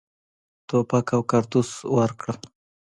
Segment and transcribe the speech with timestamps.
[0.67, 2.37] توپک او کارتوس ورکړل.